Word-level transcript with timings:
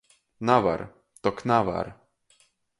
Navar, 0.49 0.85
tok 1.21 1.45
navar. 1.53 1.95